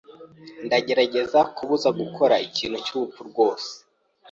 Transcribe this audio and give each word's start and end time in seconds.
Ndagerageza 0.65 1.39
kubuza 1.55 1.89
gukora 1.99 2.35
ikintu 2.47 2.77
cyubupfu 2.85 3.21
rwose. 3.29 3.69